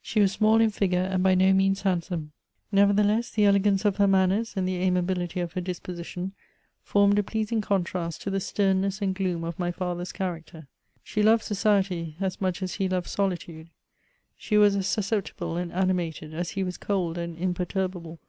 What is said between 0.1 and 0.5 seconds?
was